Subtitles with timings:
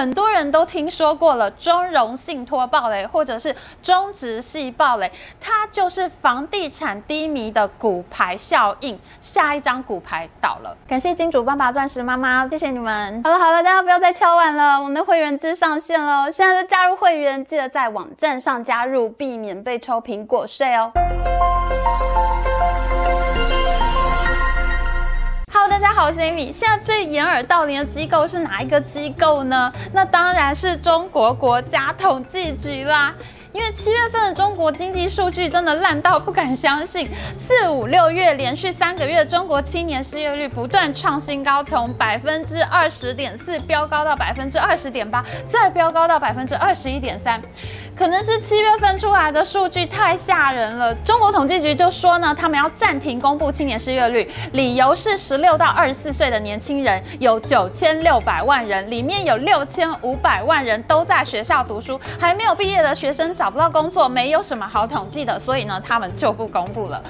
[0.00, 10.74] 很多人都听说过了中融信托暴雷，或者是中植系暴雷，它就是房地产低迷的骨牌效应，下一张骨牌倒了。
[10.88, 13.22] 感谢金主爸爸、钻石妈妈，谢谢你们。
[13.22, 20.90] 好了好了，大家不要再敲碗了，我们的会员制上线了，现在就加入会员，记得在网站上加入，避免被抽苹果税哦。
[25.68, 26.50] 大家好，我是 Amy。
[26.50, 29.70] 现在最掩耳盗铃的机构是哪一个机构呢？
[29.92, 33.14] 那当然是中国国家统计局啦。
[33.52, 47.42] 因为七月份的中国经济数据真的烂到不敢相信，四五六月连续三个月，中国青年失业率不断创新高，从百分之二十点四飙高到百分之二十点八，再飙高到百分之二十一点三。
[48.00, 67.02] 可能是七月份出来的数据太吓人了，中国统计局就说呢，他们要暂停公布青年失业率，理由是十六到二十四岁的年轻人有九千六百万人，里面有六千五百万人都在学校读书，还没有毕业的学生找不到工作，没有什么好统计的，所以呢，他们就不公布了。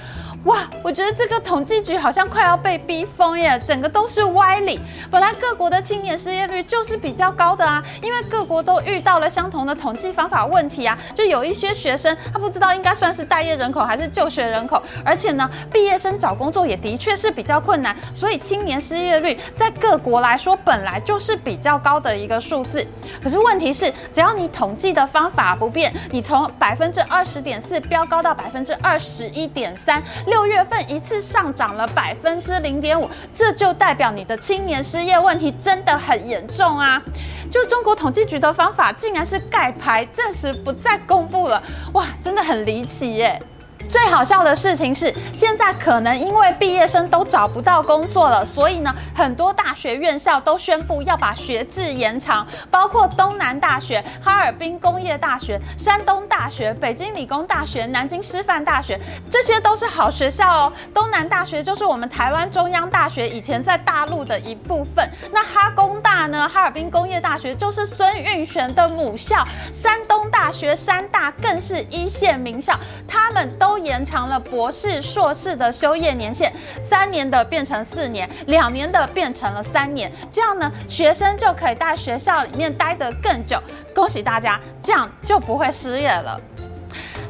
[0.44, 4.80] 哇，我觉得这个统计局好像快要被逼疯耶，整个都是歪理。
[5.10, 10.96] 本来各国的青年失业率就是比较高的啊，因为各国都遇到了相同的统计方法问题啊。
[11.14, 22.86] 就有一些学生他不知道应该算是待业人口还是就学人口，而且呢，毕业生找工作也的确是比较困难，所以青年失业率在各国来说本来就是比较高的一个数字。
[23.22, 30.02] 可是问题是，只要你统计的方法不变，你从百分之二十点四飙高到百分之二十一点三。
[30.30, 37.02] 六月份一次上涨了百分之零点五，这就代表你的青年失业问题真的很严重啊！
[37.50, 41.60] 就中国统计局的方法，竟然是盖牌，暂时不再公布了，
[41.94, 43.42] 哇，真的很离奇耶！
[43.90, 60.72] 最好笑的事情是，现在可能因为毕业生都找不到工作了，所以呢，很多大学院校都宣布要把学制延长，包括东南大学、哈尔滨工业大学、山东大学、北京理工大学、南京师范大学，这些都是好学校哦。
[60.94, 73.79] 东南大学就是我们台湾中央大学以前在大陆的一部分，那哈工大呢，哈尔滨工业大学就是孙运璇的母校，山东大学、山大更是一线名校，他们都。
[73.84, 76.52] 延长了博士、硕士的修业年限，
[76.88, 83.60] 三年的变成四年，两年的变成了三年，这样呢，学生就可以在学校里面待得更久。
[83.94, 86.40] 恭喜大家，这样就不会失业了。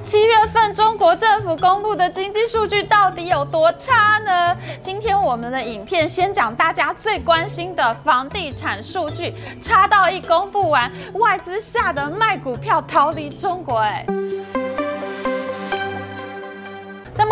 [0.03, 4.57] 七月份中国政府公布的经济数据到底有多差呢？
[4.81, 14.07] 今天我们的影片先讲大家最关心的房地产数据，差到一公布完，外资吓得卖股票逃离中国，哎。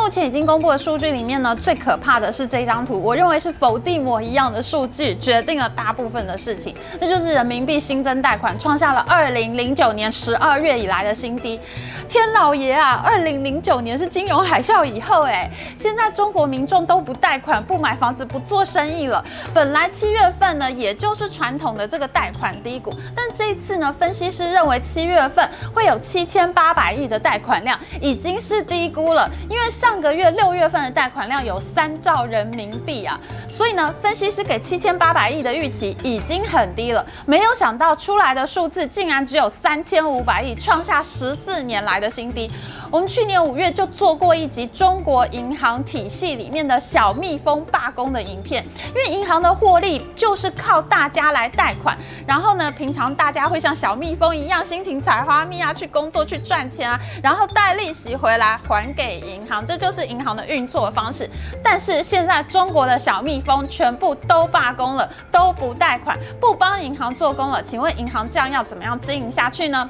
[0.09, 11.61] 目前已经公布的数据里面呢，最可怕的是这张图，我认为是否地魔一样的数据，决定了大部分的事情，那就是人民币新增贷款创下了二零零九年十二月以来的新低。
[12.09, 19.23] 天老爷啊，二零零九年是金融海啸以后，哎，现在中国民众都不贷款、不买房子、不做生意了。
[19.53, 29.98] 本来七月份呢，也就是传统的这个贷款低谷，但这一次呢，分析师认为七月份会有七千八百亿的贷款量，已经是低估了，因为上。
[29.99, 33.19] 上个月六月份的贷款量有三兆人民币啊，
[33.51, 37.05] 所以呢，分析师给七千八百亿的预期已经很低了。
[37.27, 42.49] 没有想到出来的数字竟然只有三千五百亿，创下十四年来的新低。
[42.93, 59.88] 我们去年五月就做过一集中国银行体系里面的小蜜蜂罢工的影片，因为银行的获利就是靠大家来贷款，然后呢，平常大家会像小蜜蜂一样辛勤采花蜜啊，去工作去赚钱啊，然后带利息回来还给银行，这就。
[59.89, 61.27] 都是银行的运作方式，
[61.65, 67.63] 但是现在中国的小蜜蜂全部都罢工了，都不贷款，不帮银行做工了。
[67.63, 69.89] 请问银行这样要怎么样经营下去呢？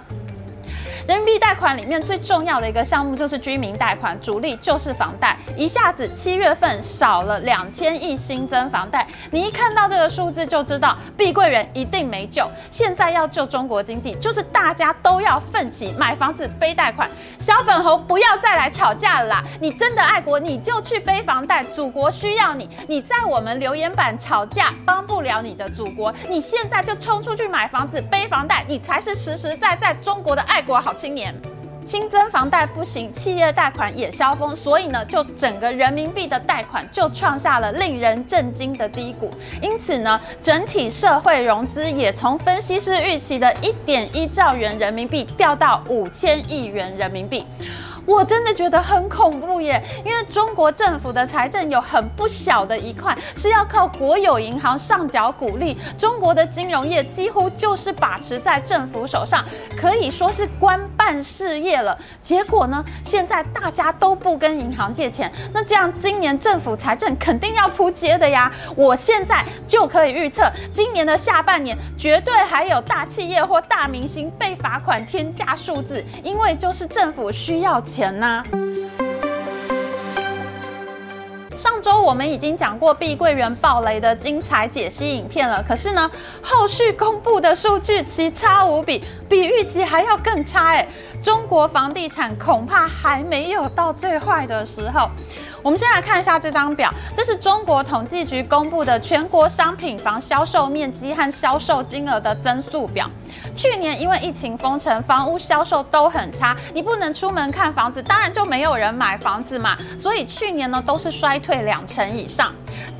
[1.09, 5.35] 人民币贷款里面最重要的一个项目就是居民贷款，主力就是房贷。
[5.57, 12.47] 一下子七月份少了两千亿新增房贷，你一看到这个数字就知道碧桂园一定没救。
[12.71, 17.09] 现在要救中国经济，就是大家都要奋起买房子背贷款。
[17.39, 19.45] 小粉红不要再来吵架了啦！
[19.63, 22.69] 你真的爱国，你就去背房贷，祖国需要你。
[22.87, 26.15] 你在我们留言板吵架，帮不了你的祖国。
[26.29, 30.95] 你现在就冲出去买房子背房贷，你才是实实在在中国的爱国好。
[30.99, 31.33] 今年
[31.87, 39.31] 新增房贷不行，企业贷款也消风，所以呢，就整个人民币的贷款就创下了令人震惊的低谷。
[39.63, 47.47] 因此呢，整体社会融资也从分析师预期的一点一兆元人民币掉到五千亿元人民币。
[48.09, 59.45] 我真的觉得很恐怖耶，因为中国政府的财政有很不小的一块是要靠国有银行上缴股利，中国的金融业几乎就是把持在政府手上，
[59.77, 61.99] 可以说是官办事业了。
[62.21, 68.53] 结果呢，现在大家都不跟银行借钱，那这样今年政府财政肯定要扑街的呀。
[68.77, 78.45] 我现在就可以预测，今年的下半年绝对还有大企业或大明星被罚款天价数字，因为就是政府需要钱呐。
[81.57, 86.09] 上周我们已经讲过碧桂园暴雷的精彩解析影片了，可是呢，
[86.41, 90.89] 后续公布的数据奇差无比，比预期还要更差诶。
[91.23, 95.11] 中国房地产恐怕还没有到最坏的时候。
[95.61, 103.11] 我们先来看一下这张表，这是中国统计局公布的全国商品房销售面积和销售金额的增速表。
[103.57, 109.77] 去年因为疫情封城，房屋销售都很差，你不能出门看房子，当然就没有人买房子嘛。
[109.99, 112.55] 所以去年呢都是衰退两成以上。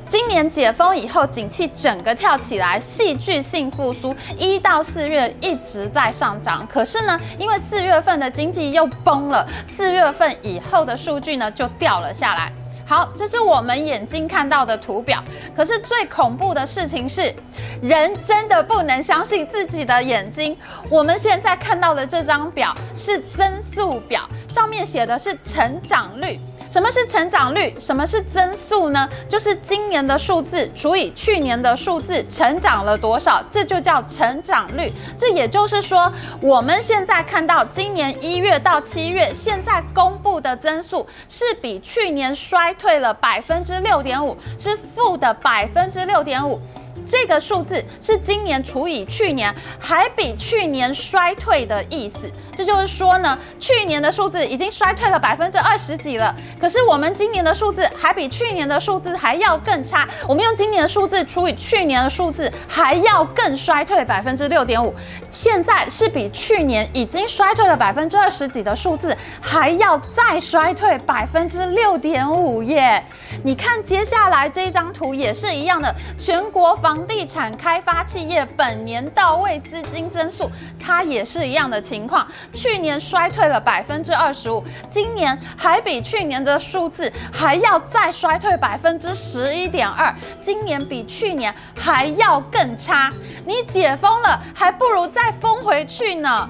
[0.09, 6.65] 今年解封以后，景气整个跳起来，戏剧性复苏，一到四月一直在上涨。
[6.65, 12.51] 可是呢，因为四月份的经济又崩了，四月份以后的数据呢就掉了下来。
[12.87, 15.23] 好，这是我们眼睛看到的图表。
[15.55, 17.31] 可是最恐怖的事情是，
[17.79, 20.57] 人真的不能相信自己的眼睛。
[20.89, 26.39] 我们现在看到的这张表是增速表，上面写的是成长率。
[26.69, 27.73] 什么是成长率？
[27.79, 29.09] 什么是增速呢？
[29.27, 34.93] 就是今年的数字除以去年的数字，成长了多少，这就叫成长率。
[35.17, 46.61] 这也就是说，我们现在看到今年一月到七月现在公布的增速是比去年衰退了百分之六点五，是负的百分之六点五。
[47.09, 52.19] 这个数字是今年除以去年，还比去年衰退的意思。
[52.55, 60.07] 这就是说呢，去年的数字已经衰退了百分之二十几了，可是我们今年的数字还比去年的数字还要更差。
[60.27, 64.93] 我们用今年的数字除以去年的数字，还要更衰退百分之六点五。
[65.31, 73.03] 现在是比去年已经衰退了百分之二十几的数字，还要再衰退百分之六点五耶！
[73.43, 76.98] 你看接下来这张图也是一样的，全国房。
[76.99, 82.27] 房地产开发企业本年到位资金增速，它也是一样的情况。
[82.53, 93.09] 去年衰退了百分之二十五，今年还比去年的数字还要再衰退百分之十一点二，今年比去年还要更差。
[93.45, 96.49] 你解封了，还不如再封回去呢。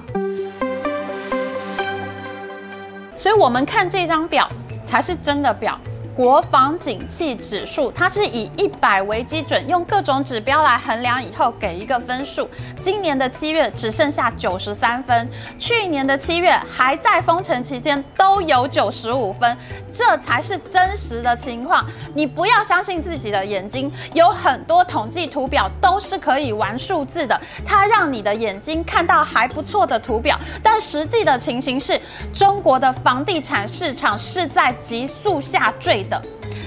[3.16, 4.50] 所以，我们看这张表
[4.84, 5.78] 才是真的表。
[6.14, 12.48] 国防景气指数，它是以一百为基准，用各种指标来衡量以后给一个分数。
[12.80, 15.28] 今年的七月只剩下九十三分，
[15.58, 19.56] 去年的七月还在封城期间都有九十五分，
[19.92, 21.86] 这才是真实的情况。
[22.14, 32.00] 你不要相信自己的眼睛，有很多统计图表都是可以玩数字的，它让你的眼睛看到还不错的图表，但实际的情形是，
[32.32, 36.00] 中国的房地产市场是在急速下坠。
[36.10, 36.20] 的，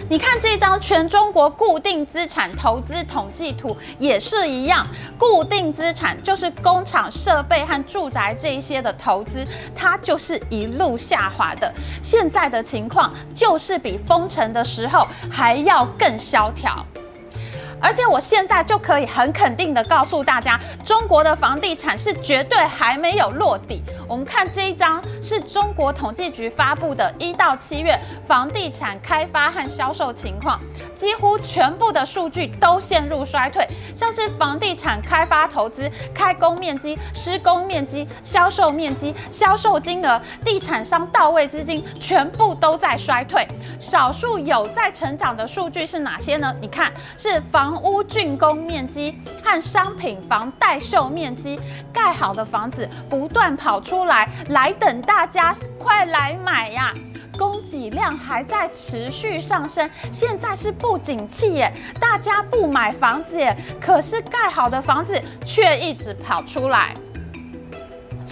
[0.10, 4.86] 你看这张全中国固定资产投资统计图也是一样，
[5.18, 9.46] 固定资产就是工厂设备和住宅这一些的投资，
[9.76, 11.74] 它就是一路下滑的。
[12.02, 16.86] 现在的情况就是比封城的时候还要更萧条。
[17.84, 23.84] 而且我现在就可以很肯定的告诉大家，中国的房地产是绝对还没有落地。
[24.08, 30.58] 我们看这一张是中国统计局发布的一到七月房地产开发和销售情况，
[30.96, 33.68] 几乎全部的数据都陷入衰退，
[33.98, 43.46] 像是房地产开发投资、开工面积、施工面积、销售面积、销售金额、地产商到位资金，全部都在衰退。
[43.78, 46.56] 少数有在成长的数据是哪些呢？
[46.62, 47.73] 你看，是房。
[47.74, 51.60] 房屋竣工面积和商品房待售面积，
[51.92, 56.94] 盖好的房子不断跑出来，来等大家快来买呀！
[57.36, 66.94] 供给量还在持续上升，现在是不景气耶，大家不买房子耶，可是盖好的房子却一直跑出来。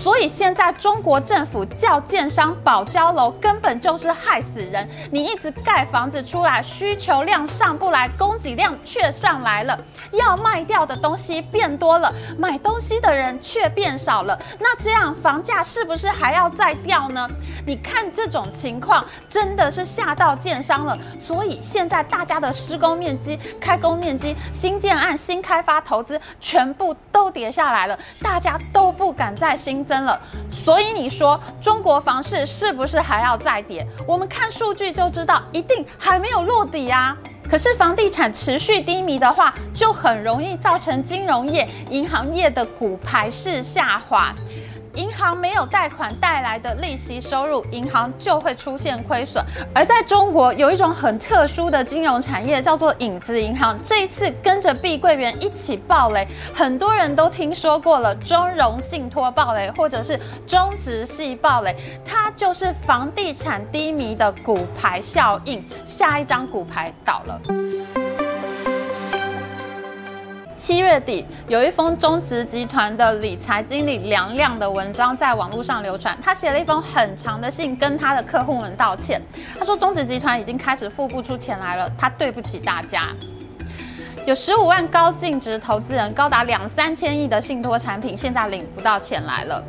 [0.01, 4.89] 所以现在中国政府叫建商保交楼，根本就是害死人。
[5.11, 9.77] 你一直盖房子出来，需求量上不来，供给量却上来了，
[10.13, 14.35] 要卖掉的东西变多了，买东西的人却变少了。
[14.59, 17.29] 那这样房价是不是还要再掉呢？
[17.67, 20.97] 你看这种情况真的是吓到建商了。
[21.27, 29.85] 所以现在大家的施工面积、开工面积、新建案、新开发投资全部都跌下来了，大家都不敢再新。
[29.91, 30.17] 增了。
[30.49, 33.85] 所以你说中国房市是不是还要再跌？
[34.07, 37.17] 我们看数据就知道，一定还没有落底啊。
[37.49, 44.33] 可是房地产持续低迷的话，就很容易造成金融业、银行业的股牌式下滑。
[44.95, 49.43] 银行没有贷款带来的利息收入，银行就会出现亏损。
[49.73, 53.77] 而在中国，有一种很特殊的金融产业，叫做影子银行。
[53.85, 65.63] 这一次跟着碧桂园一起暴雷，很多人都听说过了，中融信托暴雷，或者是中植系暴雷，它就是房地产低迷的骨牌效应。
[65.85, 68.10] 下一张骨牌倒了。
[70.71, 76.17] 七月底，有一封中植集团的理财经理梁亮的文章在网络上流传。
[76.23, 79.21] 他写了一封很长的信，跟他的客户们道歉。
[79.59, 83.09] 他说，中植集团已经开始付不出钱来了，他对不起大家。
[84.31, 89.61] 有十五万高净值投资人，高达两三千亿的信托产品，现在领不到钱来了。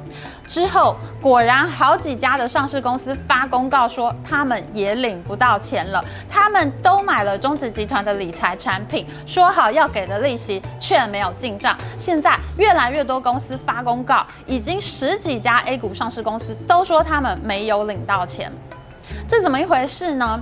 [0.47, 6.01] 之后果然好几家的上市公司发公告说，他们也领不到钱了。
[6.31, 11.77] 他们都买了中植集团的理财产品，说好要给的利息却没有进账。
[11.99, 18.53] 现在越来越多公司发公告，已经十几家 A 股上市公司都说他们没有领到钱，
[19.27, 20.41] 这怎么一回事呢？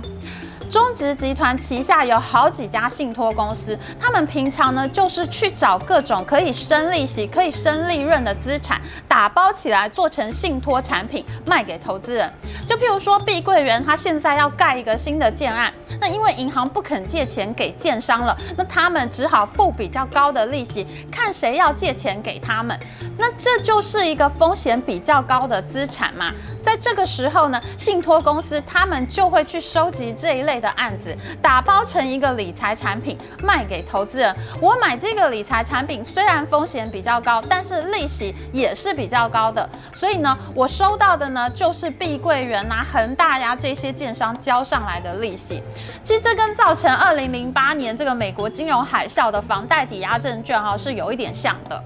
[0.71, 12.33] 中植集团旗下有好几家信托公司，他们平常呢就是去找各种可以生利息、可以生利润的资产，打包起来做成信托产品卖给投资人。
[12.65, 22.79] 就譬如说碧桂园，他现在要盖一个新的建案，那因为银行不肯借钱给建商了，那他们只好付比较高的利息，看谁要借钱给他们。
[23.17, 26.31] 那这就是一个风险比较高的资产嘛。
[26.63, 34.33] 在这个时候呢，信托公司他们就会去收集这一类的案子，打包成一个理财产品卖给投资人。
[34.61, 39.67] 我买这个理财产品，虽然风险比较高，但是利息也是比较高的。
[39.95, 45.63] 所以呢，我收到的呢就是碧桂园啊、恒大呀这些建商交上来的利息。
[46.03, 51.83] 其实这跟造成二零零八年这个美国金融海啸的房贷抵押证券哈是有一点像的。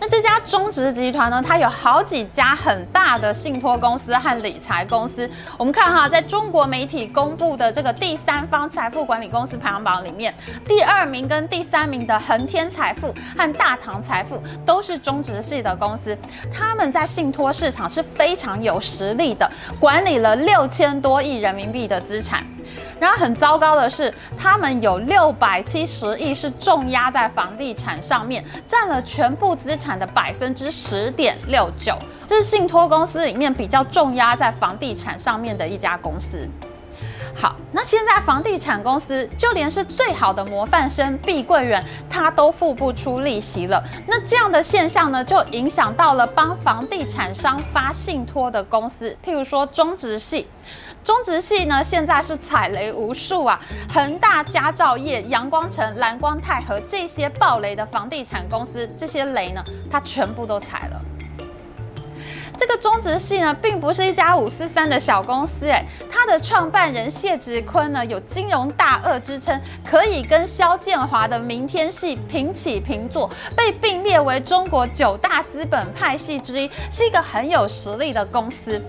[0.00, 5.28] 那这家中植集团呢，它有好几家很大的信托公司和理财公司。
[5.56, 10.32] 我们看哈，在中国媒体公布的这个第三方财富管理公司排行榜里面，
[10.64, 16.16] 第二名跟第三名的恒天财富和大唐财富都是中植系的公司。
[16.52, 19.50] 他们在信托市场是非常有实力的，
[19.80, 22.46] 管理了六千多亿人民币的资产。
[23.00, 31.96] 然后很糟糕的是，他们有六百七十亿是重压在房地产上面，占了全部资产的百分之十点六九。
[32.26, 36.48] 这是信托公司里面比较重压在房地产上面的一家公司。
[37.40, 43.80] 好，那现在房地产公司就连是最好的模范生碧桂园，它都付不出利息了。
[44.08, 50.48] 那这样的现象呢，就影响到了帮房地产商发信托的公司，譬如说中植系。
[51.04, 53.58] 中植系呢，现在是踩雷无数啊！
[53.92, 61.00] 恒大、佳兆业、阳光城、蓝光泰和这些暴雷的房地产公司，这些雷呢，它全部都踩了。
[62.58, 78.82] 这个中植系呢，并不是一家五四三的小公司，哎，它的创办人谢植坤呢，有金融大鳄之称，可以跟肖建华的明天系平起平坐，被并列为中国九大资本派系之一，是一个很有实力的公司。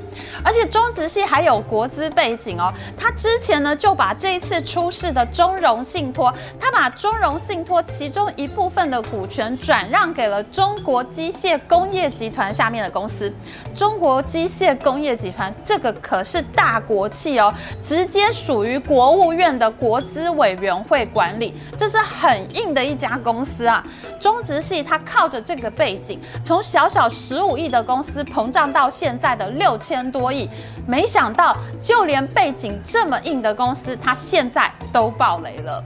[0.44, 13.32] 而且中植系还有国资背景哦，他之前呢就把这一次出事的中融信托，他把中融信托其中一部分的股权转让给了中国机械工业集团下面的公司。
[13.76, 23.84] 中国机械工业集团这个可是大国企哦，直接属于国务院的国资委员会管理，这是很硬的一家公司啊。
[24.20, 30.50] 中植系它靠着这个背景，从小小十五亿的公司膨胀到现在的六千多亿，
[30.86, 35.84] 没想到就连背景这么硬的公司，它现在都爆雷了。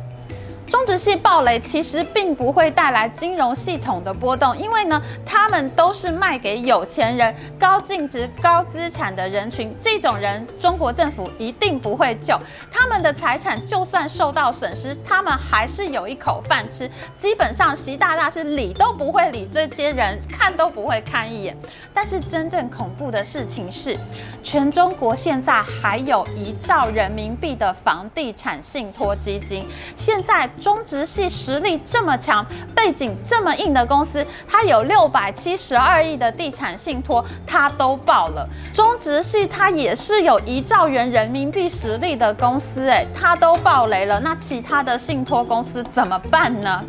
[0.73, 12.35] 中植系暴雷其实并不会带来金融系统的波动，因为呢，他们都是卖给有钱人、高净值、高资产的人群，这种人中国政府一定不会救。
[12.71, 16.89] 他们的财产就算受到损失，他们还是有一口饭吃。
[17.19, 21.55] 基本上，习大大是理都不会理这些人，看都不会看一眼。
[21.93, 23.95] 但是真正恐怖的事情是，
[24.43, 30.49] 全中国现在还有一兆人民币的房地产信托基金，现在。
[30.63, 38.47] 中植系实力这么强，背景这么硬的公司，它有六百七十二亿的地产信托，它都爆了。
[38.71, 44.21] 中植系它也是有一兆元人民币实力的公司，诶，它都爆雷了。
[44.21, 46.81] 那其他的信托公司怎么办呢？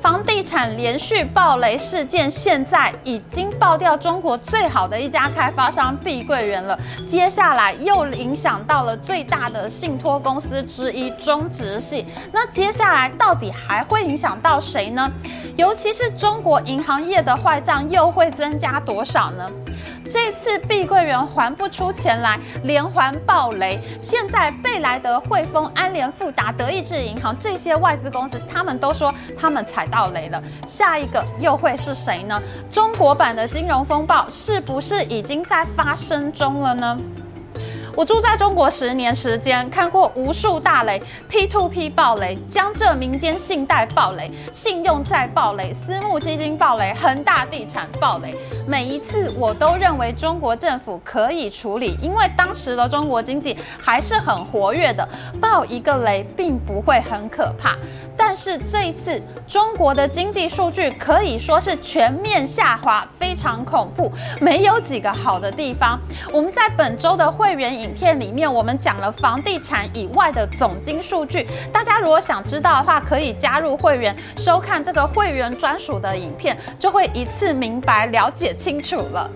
[0.00, 6.78] 房地产连续暴雷事件，现在已经爆掉中国最好的一家开发商碧桂园了。
[7.06, 12.06] 接下来又影响到了最大的信托公司之一中植系。
[12.32, 15.10] 那接下来到底还会影响到谁呢？
[15.56, 19.50] 尤其是中国银行业的坏账又会增加多少呢？
[20.10, 23.78] 这次碧桂园还不出钱来，连环爆雷。
[24.02, 30.42] 现在贝莱德、汇丰、安联、富达、德意志银行这些外资公司，他们都说他们踩到雷了。
[30.66, 32.42] 下一个又会是谁呢？
[32.72, 36.98] 中国版的金融风暴是不是已经在发生中了呢？
[37.96, 48.34] 我住在中国十年时间，看过无数大雷，P2P 爆雷，江浙民间信贷爆雷，信用债爆雷，私募基金爆雷，恒大地产爆雷。
[48.66, 55.06] 每一次我都认为中国政府可以处理，因为当时的中国经济还是很活跃的，
[55.40, 57.76] 爆一个雷并不会很可怕。
[58.30, 64.08] 但是这一次中国的经济数据可以说是全面下滑，非常恐怖，
[64.40, 65.98] 没有几个好的地方。
[66.32, 71.44] 我们在本周的会员影片里面，我们讲了房地产以外的总经数据。
[71.72, 79.28] 大家如果想知道的话，可以加入会员，收看这个会员专属的影片，就会一次明白了解清楚了。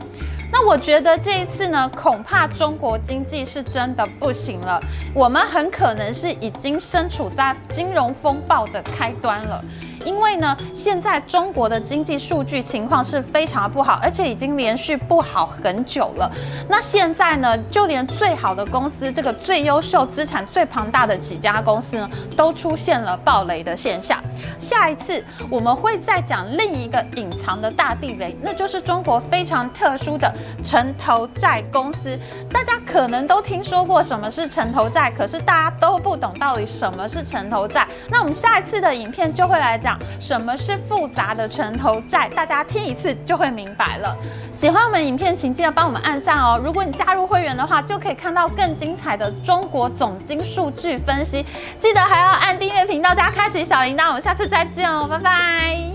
[0.56, 4.80] 那我觉得这一次呢，恐怕中国经济是真的不行了，
[5.12, 9.60] 我们很可能是已经身处在金融风暴的开端了。
[10.04, 16.30] 因为呢，现在中国的经济数据情况是非常的不好，而且已经连续不好很久了。
[16.68, 24.22] 那现在呢，就连最好的公司，这个最优秀、资产最庞大的几家公司呢，都出现了爆雷的现象。
[24.60, 30.32] 下一次我们会再讲另一个隐藏的大地雷，那就是中国非常特殊的
[30.62, 32.18] 城投债公司。
[32.50, 37.86] 大家可能都听说过什么是城投债，可是大家都不懂到底什么是城投债。
[38.10, 39.93] 那我们下一次的影片就会来讲。
[40.20, 42.28] 什么是复杂的城投债？
[42.34, 44.16] 大家听一次就会明白了。
[44.52, 46.60] 喜欢我们影片，请记得帮我们按赞哦。
[46.62, 51.44] 如果你加入会员的话，就可以看到更精彩的中国总经数据分析。
[51.80, 54.08] 记得还要按订阅频道加开启小铃铛。
[54.08, 55.93] 我们下次再见哦，拜拜。